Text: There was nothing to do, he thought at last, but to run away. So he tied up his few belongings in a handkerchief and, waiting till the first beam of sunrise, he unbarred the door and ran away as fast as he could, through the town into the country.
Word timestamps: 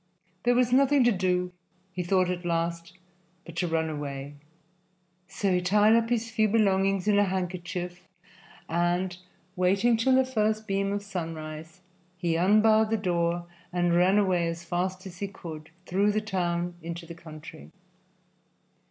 There 0.45 0.55
was 0.55 0.73
nothing 0.73 1.03
to 1.03 1.11
do, 1.11 1.51
he 1.91 2.01
thought 2.01 2.27
at 2.31 2.43
last, 2.43 2.97
but 3.45 3.55
to 3.57 3.67
run 3.67 3.87
away. 3.87 4.33
So 5.27 5.53
he 5.53 5.61
tied 5.61 5.93
up 5.95 6.09
his 6.09 6.31
few 6.31 6.47
belongings 6.47 7.07
in 7.07 7.19
a 7.19 7.25
handkerchief 7.25 8.01
and, 8.67 9.15
waiting 9.55 9.97
till 9.97 10.15
the 10.15 10.25
first 10.25 10.65
beam 10.67 10.91
of 10.91 11.03
sunrise, 11.03 11.81
he 12.17 12.35
unbarred 12.35 12.89
the 12.89 12.97
door 12.97 13.45
and 13.71 13.93
ran 13.93 14.17
away 14.17 14.47
as 14.47 14.63
fast 14.63 15.05
as 15.05 15.19
he 15.19 15.27
could, 15.27 15.69
through 15.85 16.13
the 16.13 16.19
town 16.19 16.73
into 16.81 17.05
the 17.05 17.13
country. 17.13 17.69